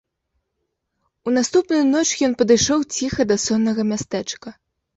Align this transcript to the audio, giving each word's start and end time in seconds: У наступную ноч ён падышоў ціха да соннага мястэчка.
У 1.27 1.33
наступную 1.37 1.83
ноч 1.91 2.03
ён 2.29 2.33
падышоў 2.41 2.79
ціха 2.97 3.21
да 3.35 3.41
соннага 3.47 3.81
мястэчка. 3.95 4.59